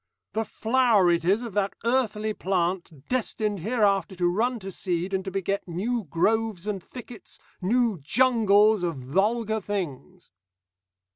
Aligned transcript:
The 0.33 0.45
flower 0.45 1.11
it 1.11 1.23
is 1.23 1.43
of 1.43 1.53
that 1.53 1.75
earthly 1.83 2.33
plant, 2.33 3.07
destined 3.07 3.59
hereafter 3.59 4.15
to 4.15 4.25
run 4.25 4.57
to 4.61 4.71
seed, 4.71 5.13
and 5.13 5.23
to 5.25 5.29
beget 5.29 5.67
new 5.67 6.05
groves 6.05 6.65
and 6.65 6.83
thickets, 6.83 7.37
new 7.61 7.99
jungles, 7.99 8.81
of 8.81 8.95
vulgar 8.97 9.61
things. 9.61 10.31